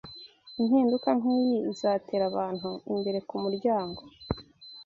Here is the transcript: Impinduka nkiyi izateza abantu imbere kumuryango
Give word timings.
Impinduka 0.61 1.09
nkiyi 1.19 1.57
izateza 1.71 2.23
abantu 2.31 2.69
imbere 2.93 3.19
kumuryango 3.27 4.01